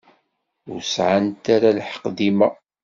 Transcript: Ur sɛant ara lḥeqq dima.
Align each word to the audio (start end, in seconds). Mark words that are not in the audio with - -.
Ur 0.71 0.81
sɛant 0.93 1.43
ara 1.55 1.75
lḥeqq 1.77 2.03
dima. 2.17 2.49